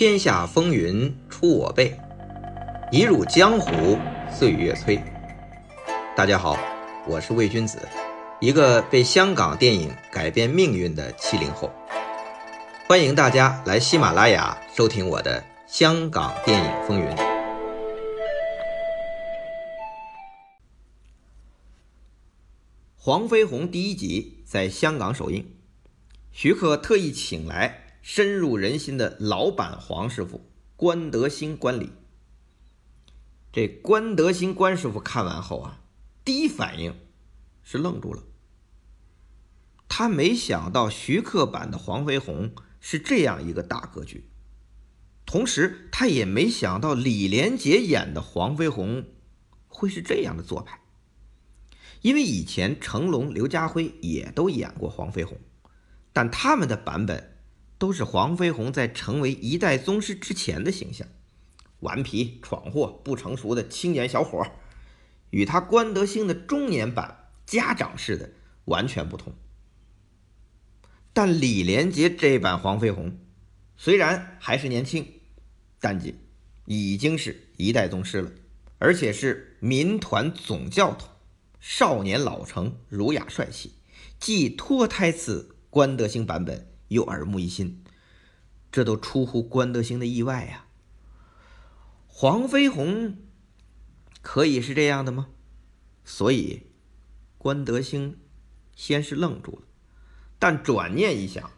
[0.00, 1.94] 天下风云出我辈，
[2.90, 3.98] 一入江湖
[4.32, 4.98] 岁月催。
[6.16, 6.56] 大家好，
[7.06, 7.86] 我是魏君子，
[8.40, 11.70] 一个被香港电影改变命运的七零后。
[12.88, 17.06] 欢迎大家来喜马拉雅收听我的《香港电影风云》。
[22.96, 25.44] 黄飞鸿第一集在香港首映，
[26.32, 27.79] 徐克特意请来。
[28.02, 31.92] 深入人心的老版黄师傅关德兴关礼，
[33.52, 35.82] 这关德兴关师傅看完后啊，
[36.24, 36.98] 第一反应
[37.62, 38.22] 是愣住了。
[39.86, 44.30] 他没想到徐克版的黄飞鸿是这样一个大格局，
[45.26, 49.04] 同时他也没想到李连杰演的黄飞鸿
[49.68, 50.80] 会是这样的做派。
[52.00, 55.38] 因为以前成龙、刘家辉也都演过黄飞鸿，
[56.14, 57.29] 但他们的版本。
[57.80, 61.08] 都是黄飞鸿在成为一代宗师之前的形象，
[61.78, 64.46] 顽皮闯祸、不成熟的青年小伙，
[65.30, 68.32] 与他关德兴的中年版家长式的
[68.66, 69.32] 完全不同。
[71.14, 73.18] 但李连杰这版黄飞鸿，
[73.78, 75.14] 虽然还是年轻，
[75.80, 76.14] 但已
[76.66, 78.30] 已经是一代宗师了，
[78.76, 81.08] 而且是民团总教头，
[81.58, 83.72] 少年老成，儒雅帅气，
[84.18, 86.66] 既脱胎自关德兴版本。
[86.90, 87.82] 又耳目一新，
[88.70, 90.66] 这都出乎关德兴的意外呀。
[92.06, 93.16] 黄飞鸿
[94.20, 95.28] 可以是这样的吗？
[96.04, 96.66] 所以
[97.38, 98.18] 关德兴
[98.74, 99.62] 先是愣住了，
[100.38, 101.50] 但转念一想，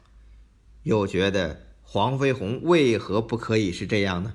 [0.83, 4.34] 又觉得黄飞鸿为何不可以是这样呢？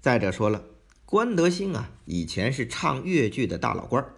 [0.00, 0.62] 再者说了，
[1.06, 4.14] 关德兴啊，以前是唱越剧的大老官儿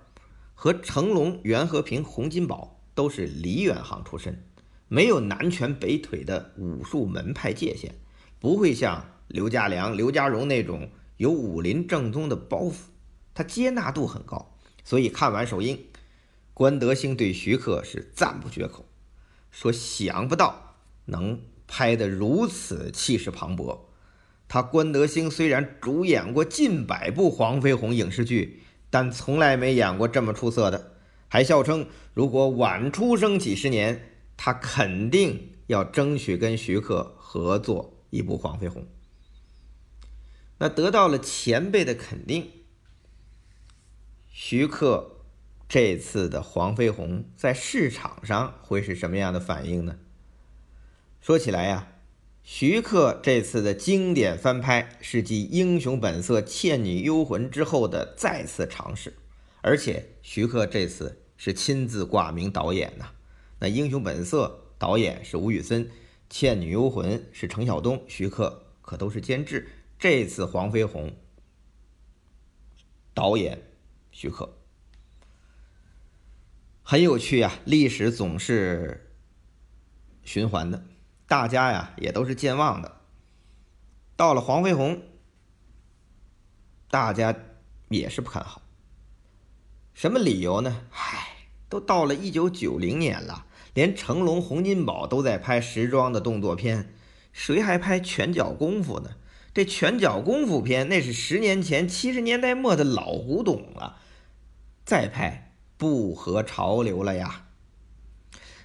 [0.55, 4.45] 和成龙、袁和平、洪金宝都是梨园行出身。
[4.89, 7.95] 没有南拳北腿的武术门派界限，
[8.39, 12.75] 不会像刘家良、刘家荣那种有武林正宗的包袱，
[13.35, 14.57] 他接纳度很高。
[14.85, 15.87] 所以看完首映，
[16.55, 18.87] 关德兴对徐克是赞不绝口，
[19.51, 23.81] 说想不到能拍得如此气势磅礴。
[24.47, 30.93] 他关德兴虽然主演过近百部黄飞鸿影视剧，但从来没演过这么出色的，
[31.27, 34.13] 还笑称如果晚出生几十年。
[34.37, 38.83] 他肯定要争取跟徐克合作一部《黄飞鸿》，
[40.59, 42.51] 那得到了前辈的肯定，
[44.31, 45.23] 徐克
[45.69, 49.99] 这次的《黄飞鸿》在市场上会是什么样的反应呢？
[51.21, 51.89] 说起来呀，
[52.45, 59.17] 徐克这次的经典翻拍是继《英雄本色》《倩女幽魂》之后的再次尝试，
[59.63, 63.11] 而且徐克这次是亲自挂名导演呐。
[63.59, 65.87] 那《英雄本色》导演是吴宇森，
[66.29, 69.67] 《倩女幽魂》是程晓东，徐克可都是监制。
[69.99, 71.09] 这次《黄飞鸿》
[73.15, 73.63] 导演
[74.11, 74.59] 徐克
[76.83, 79.11] 很有趣呀，历史总是
[80.23, 80.85] 循环的，
[81.27, 83.01] 大家呀也都是健忘的。
[84.17, 84.97] 到了《黄飞鸿》，
[86.91, 87.35] 大家
[87.89, 88.61] 也是不看好，
[89.95, 90.83] 什么理由呢？
[90.93, 91.36] 唉。
[91.69, 96.93] 都到了一九九零年了，连成龙、洪金宝都在拍时装的动作片，
[97.33, 99.11] 谁还拍拳脚功夫呢？
[99.53, 103.97] 这拳脚功夫片那是十年前七十年代末的老古董了，
[104.85, 107.47] 再拍不合潮流了呀。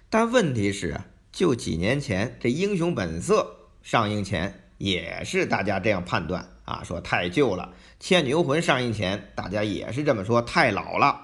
[0.09, 1.00] 但问题是，
[1.31, 11.20] 就几年前这《英雄本色》上映前，也是大家这样判断啊，说太旧了；《倩女幽魂》上映前，大家也是这么说，太老了。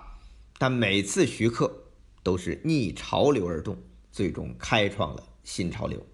[0.57, 1.83] 但每次徐克
[2.23, 3.77] 都是逆潮流而动，
[4.11, 6.05] 最终开创了新潮流。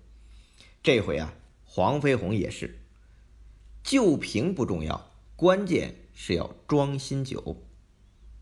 [0.81, 1.33] 这回啊，
[1.63, 2.79] 黄飞鸿也是，
[3.83, 7.63] 旧瓶不重要，关键是要装新酒。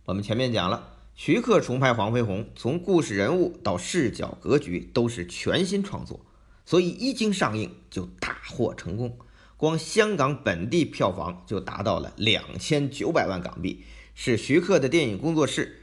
[0.06, 6.26] 我们前面讲了，徐克重拍黄飞鸿，从故事人物到视角格局都是全新创作，
[6.66, 9.20] 所以一经上映就大获成功，
[9.56, 13.84] 光香港本地票房就达到了两千九百万港币，
[14.16, 15.78] 是徐克的电影工作室。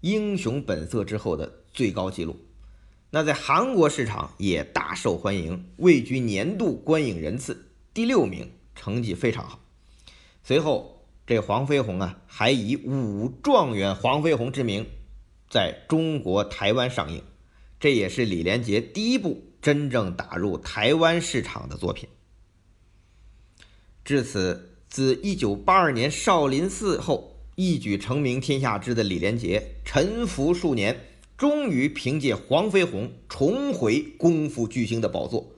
[0.00, 2.34] 英雄本色之后的最高纪录，
[3.10, 9.60] 那在韩国市场也大受欢迎，位居年度观影人次第六名，成绩非常好。
[10.42, 14.86] 随后，这黄飞鸿啊，还以武状元黄飞鸿之名，
[15.50, 17.22] 在中国台湾上映，
[17.78, 22.08] 这也是李连杰第一部真正打入台湾市场的作品。
[24.02, 27.36] 至此，自1982年少林寺后。
[27.56, 31.00] 一举成名天下知的李连杰沉浮数年，
[31.36, 35.50] 终于凭借《黄飞鸿》重回功夫巨星的宝座。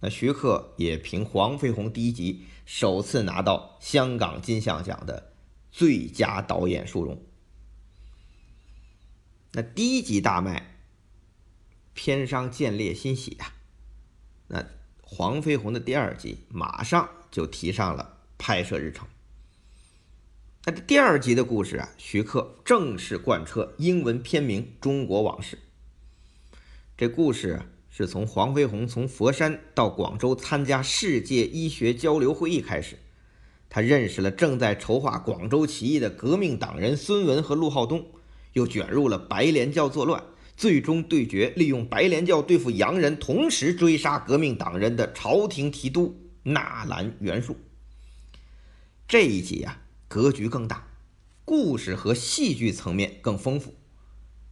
[0.00, 5.34] 那徐克也凭《黄飞鸿》第一集首次拿到香港金像奖的
[5.70, 7.22] 最佳导演殊荣。
[9.52, 10.80] 那第一集大卖，
[11.94, 13.54] 片商见猎欣喜啊。
[14.48, 14.62] 那
[15.00, 19.06] 《黄飞鸿》的第二集马上就提上了拍摄日程。
[20.66, 25.56] 那这第二集的故事啊，徐克正式贯彻英文片名《中国往事》。
[26.98, 32.98] 这故事是从黄飞鸿从佛山到广州参加世界医学交流会议开始，
[33.70, 38.04] 他认识了正在筹划广州起义的革命党人孙文和陆浩东，
[38.52, 40.22] 又卷入了白莲教作乱，
[40.58, 47.56] 最终对决利用白莲教对付洋人，同时追杀革命党人的朝廷提督纳兰元术。
[49.08, 49.79] 这一集啊。
[50.10, 50.88] 格局更大，
[51.44, 53.76] 故事和戏剧层面更丰富，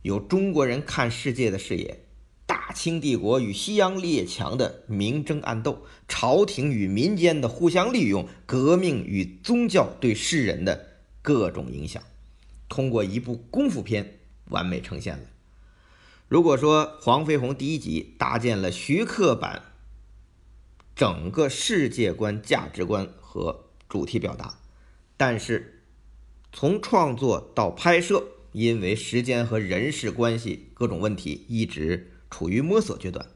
[0.02, 2.05] 有中国人看世界的视野，
[2.46, 12.04] 大清帝国与西洋列强的明争暗斗，朝廷与民间的互相利用，革命与宗教对世人的各种影响，
[12.69, 14.20] 通过一部功夫片
[14.50, 15.25] 完美呈现了。
[16.28, 19.64] 如果说《黄飞鸿》第一集搭建了徐克版
[20.94, 24.56] 整个世界观、价值观和主题表达。
[25.19, 25.82] 但是，
[26.53, 33.26] 从创作到拍摄，因为时间和人事关系各种问题，一直处于摸索阶段。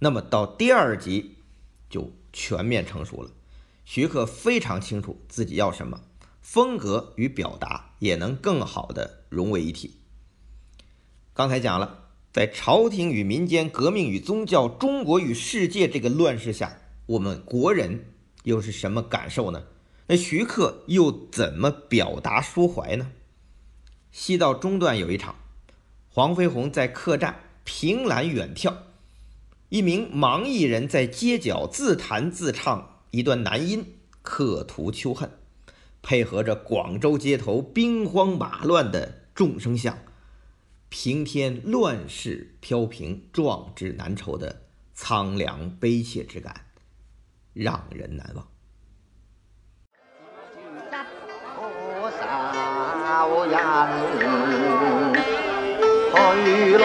[0.00, 1.36] 那么到第二集
[1.88, 3.30] 就全面成熟了，
[3.84, 6.00] 徐克非常清楚自己要什么，
[6.42, 9.94] 风格与表达也能更好的融为一体。
[11.32, 18.06] 刚才讲了，在朝廷与民间、革命与宗教、中国与世界这个乱世下，我们国人
[18.42, 19.62] 又是什么感受呢？
[20.10, 23.12] 那徐克又怎么表达抒怀呢？
[24.10, 25.36] 戏到中段有一场，
[26.08, 28.74] 黄飞鸿在客栈凭栏远眺，
[29.68, 35.30] 一名盲艺人在街角自弹自唱一段男音，刻图秋恨，
[36.02, 39.96] 配合着广州街头兵荒马乱的众生相，
[40.88, 44.62] 平添乱世飘萍、壮志难酬的
[44.92, 46.66] 苍凉悲切之感，
[47.52, 48.48] 让人难忘。
[56.44, 56.84] 去路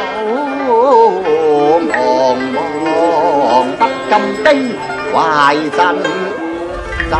[1.87, 1.93] 茫
[2.53, 2.57] 茫，
[3.77, 4.13] 不禁
[4.43, 4.45] 悲
[5.13, 5.15] 怀
[5.69, 5.79] 真
[7.09, 7.13] 真。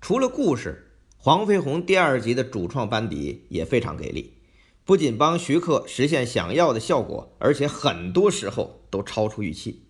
[0.00, 4.38] 除了故事，《黄飞鸿》第二集的主创班底也非常给力，
[4.84, 9.85] 不仅帮徐克实现想要的效果，而且很多时候都超出预期。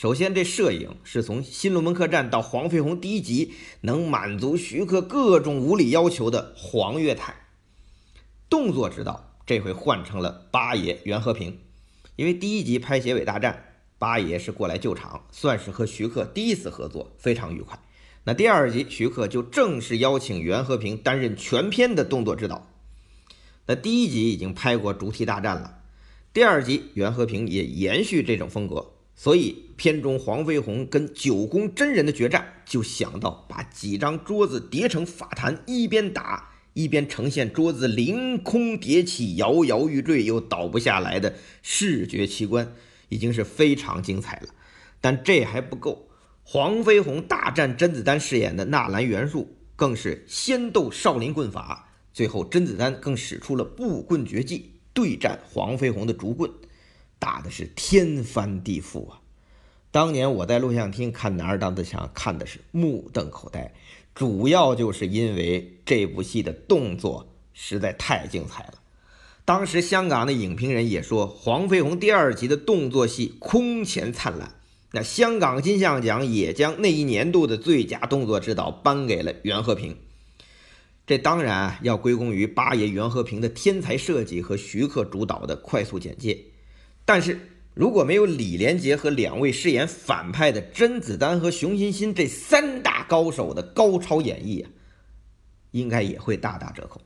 [0.00, 7.34] 首先，这摄影是从《新龙门客栈》到《黄飞鸿》第一集，能满足徐克各种无理要求的黄岳泰。
[8.48, 11.58] 动作指导这回换成了八爷袁和平，
[12.14, 17.76] 因为第一集拍结尾大战，八爷是过来救场，算是和徐克第一次合作，非常愉快。
[18.22, 22.70] 那第二集，徐克就正式邀请袁和平担任全片的动作指导。
[23.66, 25.80] 那第一集已经拍过主体大战了，
[26.32, 28.92] 第二集袁和平也延续这种风格。
[29.20, 42.72] 所以，片中黄飞鸿跟九宫真人的决战，就想到把几张桌子叠成法坛，一边打一边呈现桌子凌空叠起、摇摇欲坠又倒不下来的视觉奇观，
[43.08, 44.50] 已经是非常精彩了。
[45.00, 46.08] 但这还不够，
[46.44, 51.88] 黄飞鸿大战甄子丹饰演的纳兰元素，更是仙斗少林棍法。
[52.12, 56.48] 最后，甄子丹更使出了步棍绝技，对战黄飞鸿的竹棍。
[57.18, 59.20] 打的是天翻地覆啊！
[59.90, 63.72] 当年我在录像厅看《男儿当自强》，看的是目瞪口呆，
[64.14, 68.74] 主要就是因为这部戏的动作实在太精彩了。
[69.44, 74.54] 当时香港的影评人也说，《黄飞鸿》第二集的动作戏空前灿烂。
[74.92, 79.96] 那香港金像奖也将那一年度的最佳动作指导颁给了袁和平。
[81.06, 86.38] 这当然要归功于八爷袁和平的天才设计和徐克主导的快速简介。
[87.08, 87.40] 但是
[87.72, 94.68] 如果没有李连杰和两位饰演反派的甄子丹和熊欣欣这三大高手的高超演绎啊，
[95.70, 97.00] 应该也会大打折扣。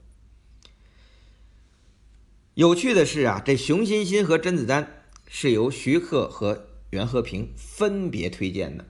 [2.55, 8.85] 有趣的是啊，这熊欣欣和甄子丹是由徐克和袁和平分别推荐的。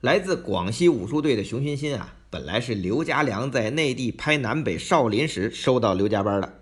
[0.00, 6.60] 来自广西武术队的熊欣欣啊，本来是刘家良在内地拍南北少林时收到刘家班的，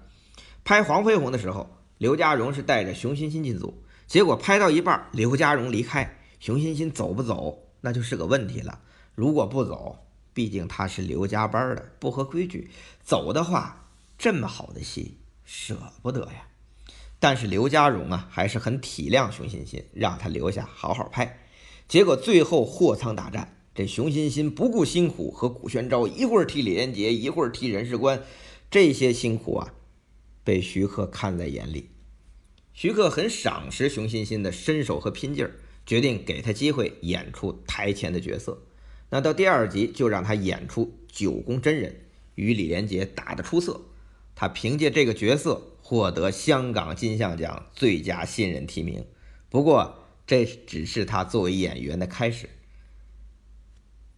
[0.65, 1.84] 拍黄飞鸿的时候。
[1.99, 8.81] 刘家荣是带着熊欣欣进组，结果拍到一半，刘家荣离开，熊欣欣走不走，那就是个问题了。
[9.15, 9.99] 如果不走，
[10.33, 12.69] 毕竟他是刘家班的，不合规矩；
[13.01, 16.49] 走的话，这么好的戏舍不得呀。
[17.21, 21.41] 但是刘家荣啊还是很体谅熊欣欣，让他留下好好拍。
[21.87, 28.23] 结果最后货仓大战，这熊欣欣不顾辛苦和古宣昭一会儿替李连杰，一会儿替任世官，
[28.71, 29.73] 这些辛苦啊，
[30.45, 31.91] 被徐克看在眼里。
[32.73, 38.63] 徐克很赏识熊欣欣的身手和拼劲儿，决定给他机会演出台前的角色。
[39.11, 42.05] 那到第二集就让他演出九宫真人，
[42.37, 43.81] 与李连杰打得出色。
[44.37, 45.71] 他凭借这个角色。
[45.87, 49.05] 获得香港金像奖最佳新人提名，
[49.51, 52.49] 不过这只是他作为演员的开始。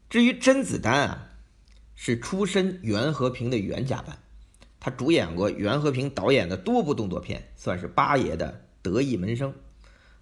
[0.08, 1.32] 至于甄子丹啊，
[1.96, 4.16] 是出身袁和平的袁家班，
[4.86, 9.52] 他主演过袁和平导演的多部动作片，算是八爷的得意门生。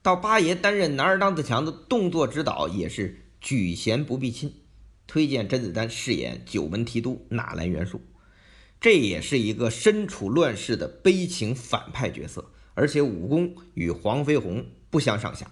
[0.00, 4.54] 到八爷担任男儿当自强的动作指导，也是举贤不避亲，
[5.06, 8.00] 推荐甄子丹饰演九门提督纳兰元术。
[8.80, 15.50] 这也是一个身处乱世的悲情反派角色，而且武功与黄飞鸿不相上下。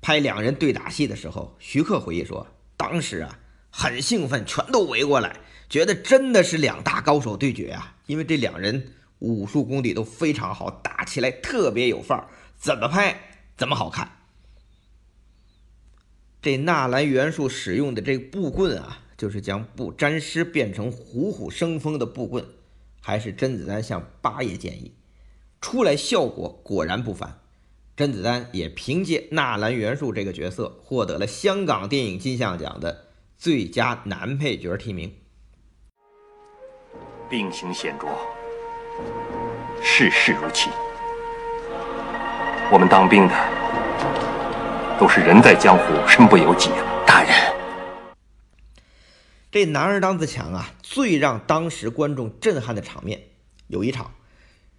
[0.00, 3.38] 拍两人对打戏的时候，徐克回忆说，当时啊
[3.70, 5.36] 很兴奋，全都围过来，
[5.68, 7.96] 觉得真的是两大高手对决啊！
[8.06, 13.16] 因为这两人武术功底都非常好，打起来特别有范儿，怎么拍
[13.56, 14.10] 怎么好看。
[16.42, 22.44] 这纳兰元术使用的这个布棍啊，就是将布沾湿变成虎虎生风的布棍。
[23.02, 24.92] 还是甄子丹向八爷建议，
[25.62, 27.40] 出来效果果然不凡。
[27.96, 33.06] 甄子丹也凭借纳兰元术这个角色，获得了香港电影金像奖的
[33.40, 35.10] 最佳男配角提名。
[37.30, 38.06] 病情险着，
[39.82, 40.68] 世事如棋。
[42.70, 43.34] 我们当兵的
[45.00, 46.84] 都是人在江湖，身不由己啊。
[47.06, 47.32] 大人。
[49.50, 53.22] 这男儿当自强啊，最让当时观众震撼的场面，
[53.68, 54.12] 有一场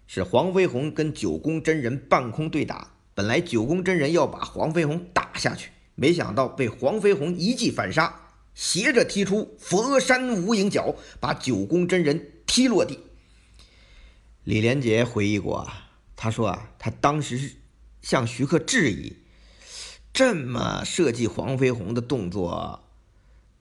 [0.05, 2.89] 是黄飞鸿跟九宫真人半空对打。
[3.15, 8.13] 本来九宫真人要把黄飞鸿打下去，没想到被黄飞鸿一记反杀，
[8.61, 12.99] 斜着踢出佛山无影脚，把九宫真人踢落地。
[14.43, 15.67] 李连杰回忆过，
[16.15, 17.53] 他说啊，他当时
[18.03, 19.17] 向徐克质疑，
[20.13, 22.83] 这么设计黄飞鸿的动作。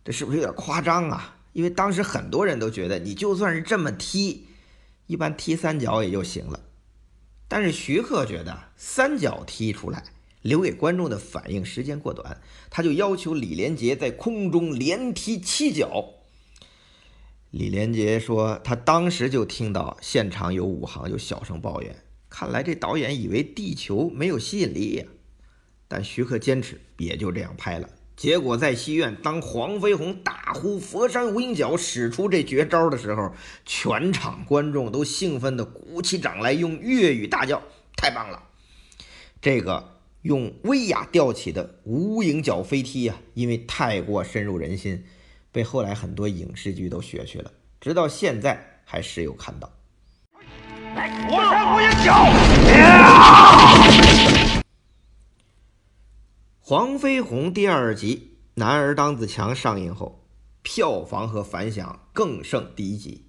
[0.05, 1.39] 这是不是有点夸张啊？
[1.55, 4.49] 因为当时很多人都觉得，你就算是这么踢，
[5.07, 6.61] 一般踢三脚也就行了。
[7.49, 10.05] 但是徐克觉得三脚踢出来，
[10.43, 16.15] 留给观众的反应时间过短，他就要求李连杰在空中连踢七脚。
[17.51, 21.97] 李连杰说，他当时就听到现场有武行就小声抱怨，
[22.29, 25.05] 看来这导演以为地球没有吸引力呀。
[25.89, 27.89] 但徐克坚持，也就这样拍了。
[28.17, 37.63] 结果在戏院，当黄飞鸿大呼“佛山无影脚”使出这绝招的时候，全场观众都兴奋地鼓起掌来，用粤语大叫
[37.97, 38.45] ：“太棒了！”
[39.41, 45.03] 这个用威亚吊起的无影脚飞踢呀，因为太过深入人心，
[45.51, 47.51] 被后来很多影视剧都学去了，
[47.81, 49.73] 直到现在还时有看到。
[51.29, 52.27] 佛山无影脚。
[56.59, 60.27] 黄飞鸿第二集《男儿当自强》上映后，
[60.61, 63.25] 票房和反响更胜第一集。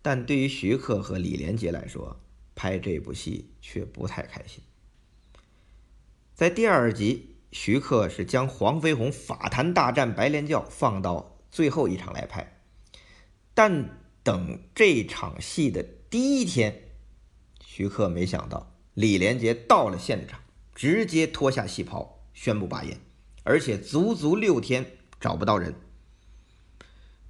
[0.00, 2.18] 但对于徐克和李连杰来说，
[2.54, 4.62] 拍这部戏却不太开心。
[6.38, 12.60] 在第二集，徐克是将黄飞鸿法坛大战白莲教放到最后一场来拍，
[13.54, 16.90] 但等这场戏的第一天，
[17.60, 20.38] 徐克没想到李连杰到了现场，
[20.76, 22.22] 直接脱下戏袍。
[22.32, 23.00] 宣布罢演，
[23.42, 25.74] 而且足足六天找不到人。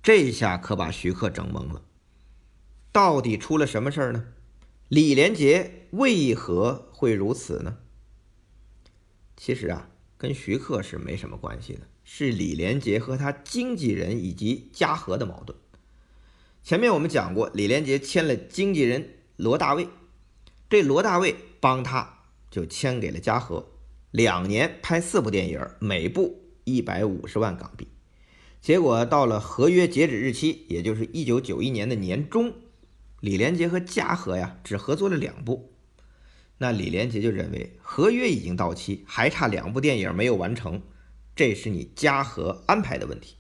[0.02, 1.82] 这下可把徐克整懵了，
[2.92, 4.26] 到底出了什么事儿呢？
[4.88, 7.78] 李连杰为何会如此呢？
[9.40, 15.56] 其实啊，跟徐克是没什么关系的，是李连杰和他经纪人以及嘉禾的矛盾。
[16.64, 19.88] 前面我们讲过，李连杰签了经纪人罗大卫，
[20.68, 22.18] 这罗大卫帮他
[22.50, 23.64] 就签给了嘉禾。
[24.10, 27.86] 两年拍四部电影，每部一百五十万港币。
[28.60, 32.52] 结果到了合约截止日期，也就是一九九一年的年中，
[33.20, 35.72] 李连杰和嘉禾呀只合作了两部。
[36.58, 40.82] 那李连杰就认为合约已经到期，还差两部电影没有完成，
[41.36, 43.36] 这是你嘉禾安排的问题。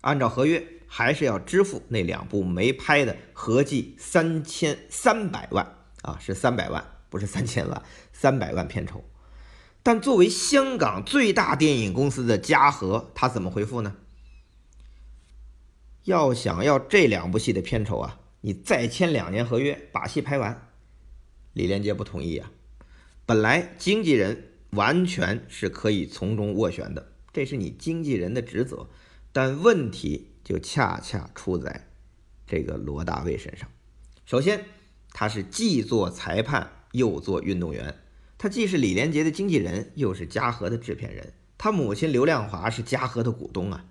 [0.00, 7.82] 按照合约，还是要支付那两部没拍的合计三千三百万啊，是三百万，不是三千万，
[8.12, 9.04] 三百万片酬。
[9.82, 13.94] 但作为香港最大电影公司的嘉禾，他怎么回复呢？
[16.02, 20.68] 要想要这两部戏的片酬啊，你再签两年合约，把戏拍完。
[21.52, 22.52] 李连杰不同意啊，
[23.26, 28.88] 本来经纪人完全是可以从中斡旋的，这是你经纪人的职责。
[29.32, 31.88] 但问题就恰恰出在
[32.46, 33.68] 这个罗大卫身上。
[34.24, 34.64] 首先，
[35.10, 37.96] 他是既做裁判又做运动员，
[38.38, 41.32] 他既是李连杰的经纪人，又是嘉禾的制片人。
[41.58, 43.84] 他母亲刘亮华是嘉禾的股东啊，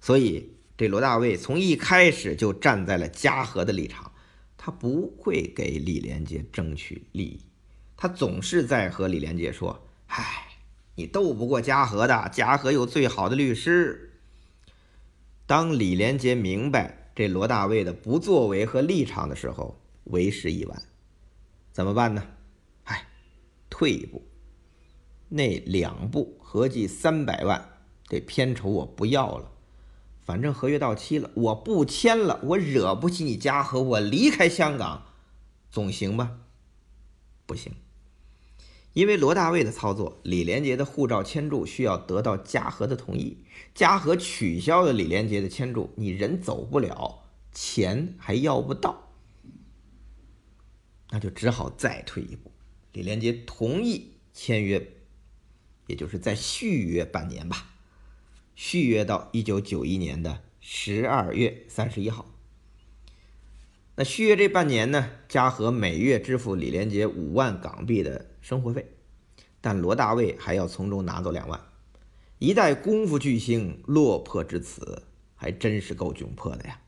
[0.00, 4.12] 所以这罗大卫从一开始就站在了嘉禾的立场，
[4.56, 7.40] 他不会给李连杰争取利益，
[8.00, 10.46] 他总是在和李连杰说：“唉，
[10.94, 14.20] 你斗不过嘉禾的，嘉禾有最好的律师。”
[15.46, 20.80] 当李连杰明白这罗大卫的不作为和立场的时候，为时已晚，
[21.72, 22.24] 怎么办呢？
[22.84, 23.08] 唉，
[23.68, 24.22] 退一步。
[25.28, 29.50] 那两部合计三百万，这片酬我不要了，
[30.24, 35.02] 反正合约到期了，我不签了，我惹不起你嘉禾，我离开香港，
[35.68, 36.38] 总行吧？
[37.46, 37.72] 不行，
[38.92, 43.38] 因为罗大卫的操作，李连杰的护照签注需要得到嘉禾的同意，
[43.74, 49.12] 嘉禾取消了李连杰的签注，你人走不了，钱还要不到，
[51.10, 52.50] 那就只好再退一步，
[52.92, 54.94] 李连杰同意签约。
[55.86, 57.70] 也就是再续约半年吧，
[58.54, 62.26] 续约到一九九一年的十二月三十一号。
[63.96, 68.92] 那续约这半年呢，嘉禾每月支付李连杰五万港币的生活费，
[69.60, 71.60] 但罗大卫还要从中拿走两万。
[72.38, 75.02] 一代功夫巨星落魄至此，
[75.34, 76.80] 还真是够窘迫的呀。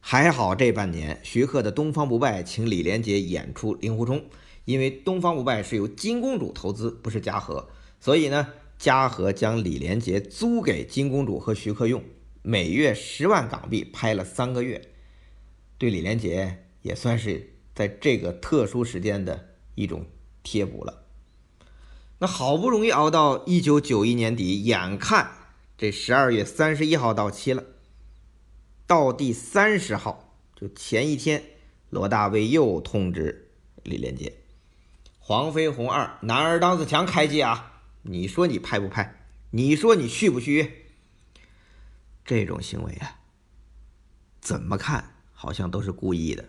[0.00, 4.24] 还好这半年，徐克的《东方不败》请李连杰演出令狐冲，
[4.64, 7.68] 因为《东方不败》是由金公主投资，不是嘉禾。
[7.98, 12.02] 所以呢，嘉禾将李连杰租给金公主和徐克用，
[12.42, 14.80] 每月十万港币拍了三个月，
[15.76, 20.06] 对李连杰也算是在这个特殊时间的一种
[20.42, 21.04] 贴补了。
[22.18, 25.30] 那好不容易熬到一九九一年底，眼看
[25.76, 27.62] 这十二月三十一号到期了，
[28.86, 31.44] 到第三十号，就前一天，
[31.90, 33.52] 罗大卫又通知
[33.84, 34.30] 李连杰，
[35.20, 37.82] 《黄飞鸿二》男儿当自强开机啊！
[38.02, 39.22] 你说你拍不拍？
[39.50, 40.72] 你说你续不续约？
[42.24, 43.20] 这种行为啊，
[44.40, 46.46] 怎么看好像都是故意的，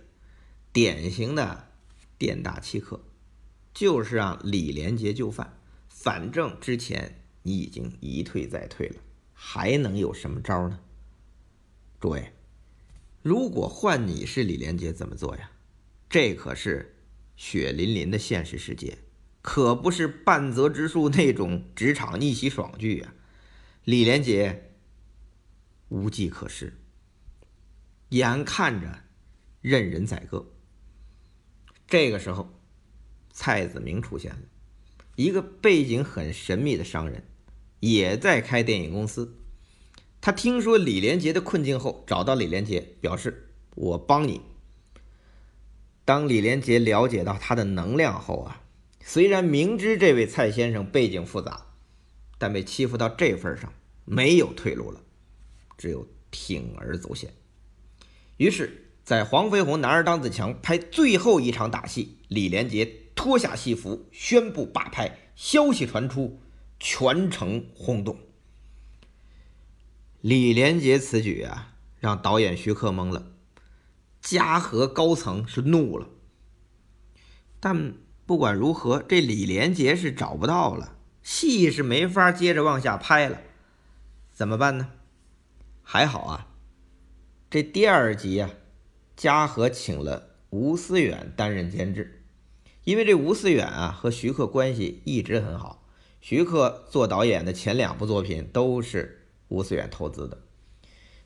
[0.73, 1.69] 典型的
[2.17, 3.01] 店大欺客，
[3.73, 5.57] 就是让李连杰就范。
[5.87, 8.95] 反正之前你已经一退再退了，
[9.33, 10.79] 还能有什么招呢？
[11.99, 12.33] 诸位，
[13.21, 15.51] 如果换你是李连杰怎么做呀？
[16.09, 16.95] 这可是
[17.35, 18.97] 血淋淋的现实世界。
[19.41, 23.13] 可不是半泽直树那种职场逆袭爽剧啊！
[23.85, 24.73] 李连杰
[25.87, 26.77] 无计可施，
[28.09, 29.03] 眼看着
[29.61, 30.51] 任人宰割。
[31.87, 32.58] 这个时候，
[33.31, 34.39] 蔡子明出现了，
[35.15, 37.23] 一个背景很神秘的商人，
[37.79, 39.35] 也在开电影公司。
[40.21, 44.41] 他听说李连杰的困境后，找到李连杰，表示我帮你。
[46.03, 48.63] 当李连杰了解到他的能量后啊！
[49.05, 51.67] 虽然明知这位蔡先生背景复杂，
[52.37, 53.71] 但被欺负到这份上，
[54.05, 55.01] 没有退路了，
[55.77, 57.33] 只有铤而走险。
[58.37, 66.39] 于是，在黄飞鸿男儿当自强拍最后一场打戏，李连杰脱下戏服宣布罢拍，消息传出，
[66.79, 68.17] 全城轰动。
[70.21, 73.33] 李连杰此举啊，让导演徐克懵了，
[74.21, 76.07] 嘉禾高层是怒了，
[77.59, 77.95] 但。
[78.25, 83.41] 不管如何，这李连杰是找不到了，戏是没法接着往下拍了，
[84.31, 84.91] 怎么办呢？
[85.81, 86.47] 还好啊，
[87.49, 88.51] 这第二集啊，
[89.17, 92.18] 嘉禾请了吴思远担任监制，
[92.89, 95.87] 因为这吴思远啊和徐克关系一直很好，
[96.21, 100.39] 徐克做导演的前两部作品都是吴思远投资的，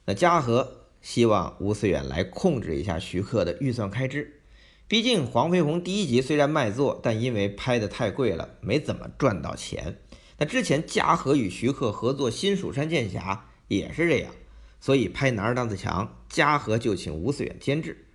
[0.04, 4.42] 那嘉禾希望吴思远来控制一下徐克的预算开支。
[4.90, 10.02] 毕竟黄飞鸿第一集虽然卖座，但因为拍的太贵了，没怎么赚到钱。
[10.40, 13.34] 那之前嘉禾与徐克合作《新蜀山剑侠》
[13.70, 14.34] 也是这样，
[14.82, 18.06] 所以拍《男儿当自强》，嘉禾就请吴思远监制。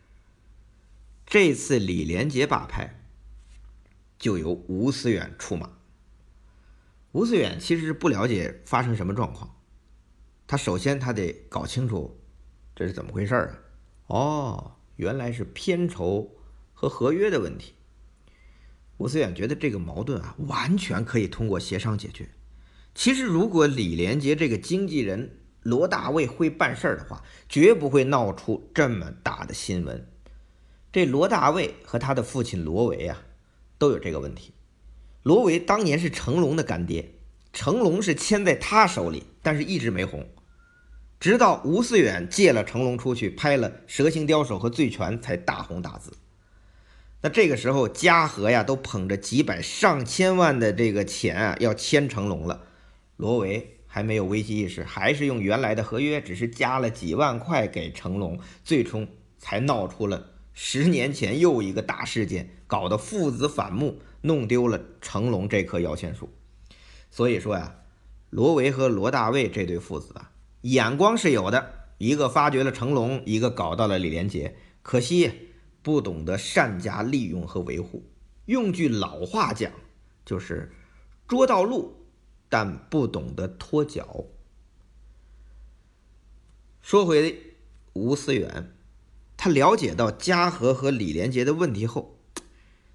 [1.24, 2.97] 这次李连杰把拍，
[4.18, 5.70] 就由吴思远出马。
[7.12, 9.57] 吴思远其实不了解发生什么状况，
[10.46, 12.20] 他首先他得搞清楚
[12.74, 13.59] 这是怎么回事啊？
[14.09, 16.35] 哦，原来是片酬。
[16.81, 17.74] 和合约的问题，
[18.98, 22.28] 吴思远觉得这个矛盾啊，完全可以通过协商解决。
[22.94, 30.07] 其实，如果李连杰这个经纪人罗大卫会办事儿的话，绝不会闹出这么大的新闻。
[30.92, 33.24] 这罗大卫和他的父亲罗维啊，
[33.79, 34.53] 都有这个问题。
[35.23, 37.14] 罗维当年是成龙的干爹，
[37.53, 40.29] 成龙是签在他手里，但是一直没红。
[41.21, 46.12] 直到吴思远借了成龙出去拍了《蛇形刁手》和《醉拳》，才大红大紫。
[47.21, 52.62] 那这个时候，嘉禾呀都捧着几百上千万的这个钱啊，要签成龙了。
[53.17, 59.09] 罗维还没有危机意识，还是用原来的合约，只是加了几万块给成龙，最终
[59.41, 66.29] 才闹出了十年前又一个大事件，搞得父子反目，弄丢了成龙这棵摇钱树。
[67.12, 67.79] 所以说呀，
[68.31, 70.33] 罗维和罗大卫这对父子啊。
[70.62, 75.31] 眼光是有的，一个发掘了成龙，一个搞到了李连杰，可惜
[75.81, 78.11] 不懂得善加利用和维护。
[78.47, 79.71] 用句老话讲，
[80.25, 80.73] 就是
[81.29, 82.05] 捉到路，
[82.49, 84.25] 但不懂得脱脚。
[86.83, 87.55] 说回
[87.92, 88.73] 吴思远，
[89.38, 92.18] 他了解到嘉禾和李连杰的问题后，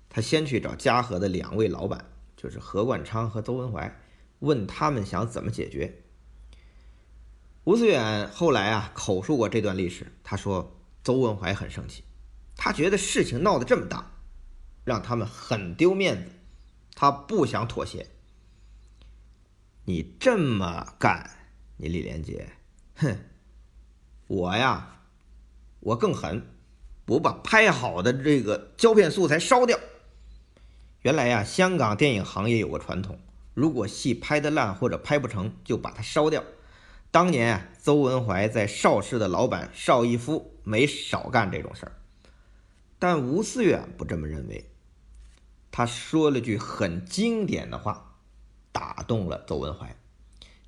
[0.09, 3.99] 他先去找嘉禾的两位老板，就是何冠昌和邹文怀，
[4.39, 6.03] 问他们想怎么解决。
[7.63, 12.03] 吴思远后来啊口述过这段历史，他说邹文怀很生气，
[12.57, 14.11] 他觉得事情闹得这么大，
[14.83, 16.31] 让他们很丢面子，
[16.93, 18.07] 他不想妥协。
[19.85, 21.31] 你这么干，
[21.77, 22.49] 你李连杰，
[22.95, 23.17] 哼，
[24.27, 24.92] 我呀，
[25.83, 26.47] 我更狠，
[27.07, 29.77] 我把拍好的这个胶片素材烧掉。
[31.01, 33.19] 原来呀，香港电影行业有个传统，
[33.53, 36.41] 如果戏拍得烂或者拍不成就把它烧掉。
[37.11, 41.91] 当年啊，邹文怀在邵氏的老板邵逸夫没少干这种事儿，
[42.97, 44.69] 但吴思远不这么认为。
[45.69, 48.15] 他说了句很经典的话，
[48.71, 49.95] 打动了邹文怀。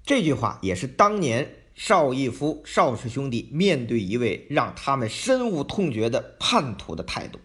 [0.04, 7.40] 这句话也是当年邵逸夫邵氏兄弟面对一位让他们深恶痛绝的叛徒的态度。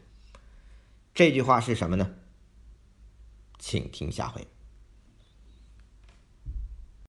[1.13, 2.15] 这句话是什么呢？
[3.59, 4.47] 请听下回。